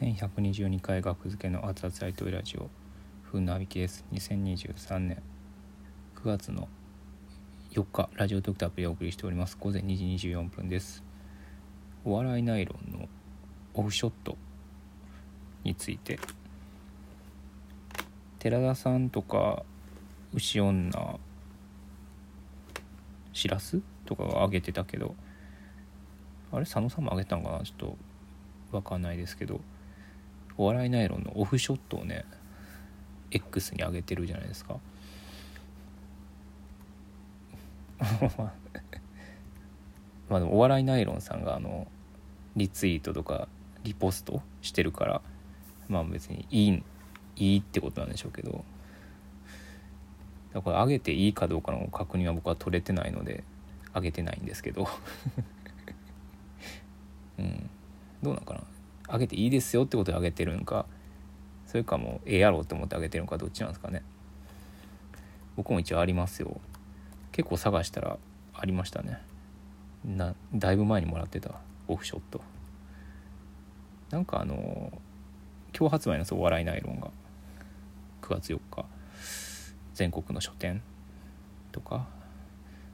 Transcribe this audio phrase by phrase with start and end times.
[0.00, 2.70] 1122回学付けの熱々ライトラジオ
[3.24, 4.04] ふんなびきです。
[4.12, 5.20] 2023年。
[6.14, 6.68] 9月の
[7.72, 9.56] 4日ラジオトークターアプリをお送りしております。
[9.58, 11.02] 午前2時24分です。
[12.04, 13.08] お笑いナイロンの
[13.74, 14.36] オフショット
[15.64, 16.20] について。
[18.38, 19.64] 寺田さんとか
[20.32, 21.18] 牛女
[23.32, 25.16] しらすとかが上げてたけど
[26.52, 27.64] あれ佐野さんも上げたんかな？
[27.64, 27.96] ちょっと
[28.70, 29.60] 分かんないですけど。
[30.58, 32.24] お笑いナイロンのオフショットをね
[33.30, 34.78] X に上げてるじゃないですか。
[40.28, 41.86] まあでもお笑いナイロンさんがあの
[42.56, 43.48] リツイートとか
[43.82, 45.22] リポストしてるから
[45.88, 46.82] まあ別にいい
[47.36, 48.64] いいってことなんでしょうけど。
[50.52, 53.44] だから上げていいかどうかの確認は僕は取れてないので
[53.94, 54.88] 上げてないんですけど。
[57.38, 57.70] うん。
[58.22, 58.60] どうなんかな？
[59.10, 60.86] 上げていいですよってことで上げてるんか。
[61.66, 64.02] それかもうええやろうと思って上げてるのかどっちなんですかね。
[65.56, 66.60] 僕も一応ありますよ。
[67.32, 68.18] 結構探したら
[68.54, 69.20] ありましたね。
[70.04, 71.52] なだいぶ前にもらってた。
[71.88, 72.40] オフショット。
[74.10, 74.92] なんかあの
[75.76, 77.10] 今日発売のそう笑いナイロンが。
[78.22, 78.84] 9月4日。
[79.94, 80.80] 全国の書店
[81.72, 82.06] とか、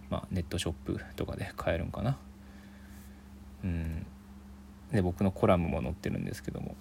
[0.09, 2.17] まあ、ネットショップとかで買えるんかな。
[3.63, 4.07] うん。
[4.95, 6.75] で僕のコラムも載ってるんですけども。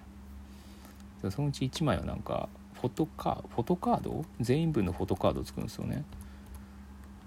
[1.30, 2.50] そのうち1枚はなんか
[2.86, 4.24] フォトカフォトカード？
[4.40, 6.04] 全員分のフォトカードを作るんですよね。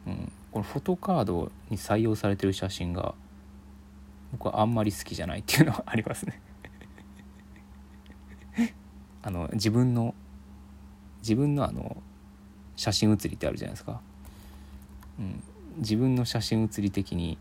[0.07, 3.17] うん、このフォトカードに採用されてる写真が
[4.31, 6.41] 僕はあんまり好きじゃないっていうのはありますね。
[9.23, 10.15] あの自分の
[11.23, 11.97] 自分のあの
[12.77, 14.01] 写真写りってあるじゃないですか。
[15.19, 15.43] うん、
[15.79, 17.37] 自分の写真写り的に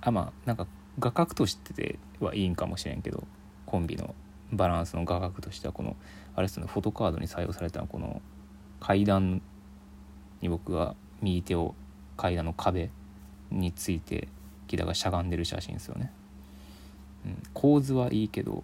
[0.00, 0.68] あまあなんか
[1.00, 3.26] 画角としてはいいんかもしれんけど
[3.64, 4.14] コンビの。
[4.52, 5.96] バランスの画角としてはこの
[6.34, 8.20] あれですねフォトカードに採用されたのこの
[8.80, 9.42] 階段
[10.40, 11.74] に僕が右手を
[12.16, 12.90] 階段の壁
[13.50, 14.28] について
[14.68, 16.12] 木田がしゃがんでる写真ですよね、
[17.24, 18.62] うん、構図はいいけど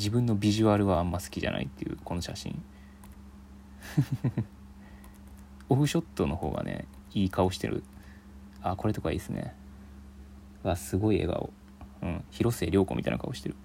[0.00, 2.62] 自分のビジュアルはあんま好きじゃないっていうこの写真。
[5.68, 7.84] オフショットの方がねいい顔してる。
[8.62, 9.54] あこれとかいいですね。
[10.62, 11.52] わすごい笑顔。
[12.02, 12.24] うん。
[12.30, 13.56] 広末涼子みたいな顔してる。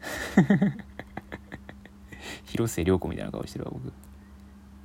[2.44, 3.92] 広末涼子みたいな顔してるわ僕。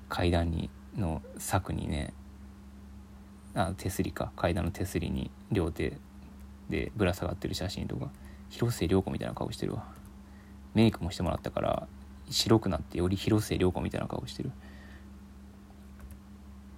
[0.09, 2.13] 階段にの柵にね
[3.55, 4.31] あ手すりか。
[4.35, 5.97] 階段の手すりに両手
[6.69, 8.09] でぶら下がってる写真とか。
[8.49, 9.85] 広末涼子みたいな顔してるわ。
[10.73, 11.87] メイクもしてもらったから
[12.29, 14.51] 白くなってより広末涼子みたいな顔してる。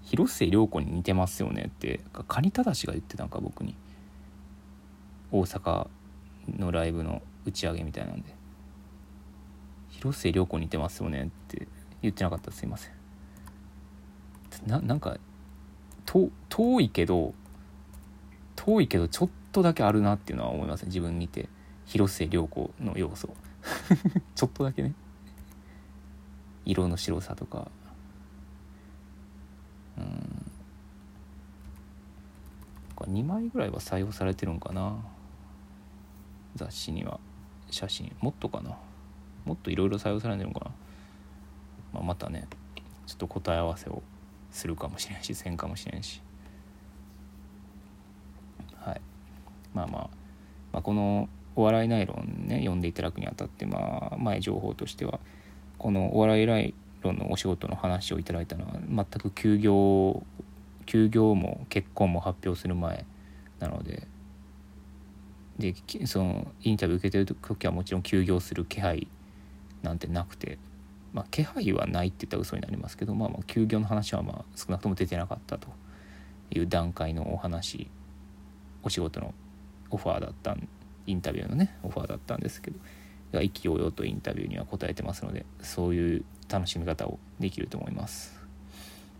[0.04, 3.76] 広末涼子に似てますよねってカニタダシが言ってたんか僕に。
[5.32, 5.88] 大阪
[6.48, 8.36] のライブの打ち上げみたいなんで。
[9.90, 11.68] 広末涼子似てますよねって
[12.02, 12.94] 言ってなかったすいません。
[14.68, 15.18] ななんか
[16.50, 17.34] 遠いけど
[18.56, 21.50] 遠いけどちょっとだけあるなっていうのは思いますね自分見て。
[21.86, 23.30] 広末涼子の要素。
[24.36, 24.94] ちょっとだけね。
[26.66, 27.70] 色の白さとか。
[29.98, 30.52] うん。
[33.14, 34.96] 2枚ぐらいは採用されてるんかな。
[36.56, 37.20] 雑誌には
[37.70, 38.78] 写真もっとかな？
[39.46, 40.72] もっといろいろ採用されてるのかな、
[41.94, 42.48] まあ、またね
[43.06, 44.02] ちょっと答え合わせを
[44.52, 46.22] するかもしれんしせんかもしれんし。
[48.76, 49.02] はい。
[49.74, 50.10] まあまあ、
[50.72, 55.20] まあ、このお笑いナイロンね読んでいただくにあたってまあ前情報としては
[55.78, 60.24] このお笑いナイロンのお仕事の話をいただいたのは全く休業
[60.86, 63.06] 休業も結婚も発表する前
[63.60, 64.08] なので
[65.60, 69.08] でそのインタビュー受けてる時はもちろん休業する気配
[69.82, 70.58] なんてなくて
[71.14, 75.68] まあ気配はないって言ったら嘘になりますけどまあまあ休業の話はまあ少なくとも出てなかったと
[76.52, 77.88] いう段階のお話
[78.82, 79.34] お仕事の
[79.92, 80.58] オファーだった
[81.06, 82.72] インタビューのねオファーだったんですけ
[83.32, 88.44] ど意気揚々とインタビューには答えてますのでそういう楽しみ方をできると思います。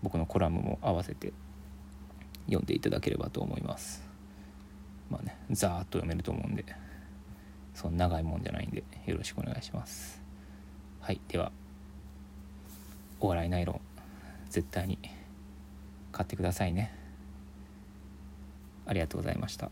[0.04, 1.32] 僕のコラムも合わせて
[2.46, 4.04] 読んでいただければと思います。
[5.10, 6.66] まあねザーっと読めると思うんで
[7.74, 10.22] そんな長いもんじゃないんでよろしくお願いします
[11.02, 11.52] はいでは
[13.20, 13.82] お笑いナイロン
[14.50, 14.98] 絶対に
[16.12, 16.94] 買ってくださいね
[18.86, 19.70] ありがとうございました。